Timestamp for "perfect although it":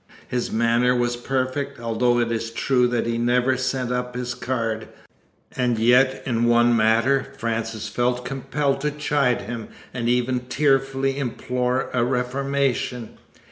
1.23-2.31